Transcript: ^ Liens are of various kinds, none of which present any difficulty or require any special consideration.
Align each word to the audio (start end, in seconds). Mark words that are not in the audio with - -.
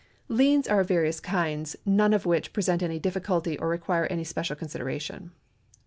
^ 0.29 0.35
Liens 0.35 0.67
are 0.67 0.79
of 0.79 0.87
various 0.87 1.19
kinds, 1.19 1.75
none 1.85 2.11
of 2.11 2.25
which 2.25 2.53
present 2.53 2.81
any 2.81 2.97
difficulty 2.97 3.55
or 3.59 3.67
require 3.67 4.07
any 4.07 4.23
special 4.23 4.55
consideration. 4.55 5.29